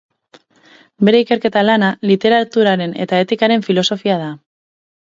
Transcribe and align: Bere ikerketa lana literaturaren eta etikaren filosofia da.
Bere 1.09 1.19
ikerketa 1.25 1.63
lana 1.67 1.91
literaturaren 2.13 2.97
eta 3.07 3.21
etikaren 3.27 3.71
filosofia 3.71 4.19
da. 4.27 4.37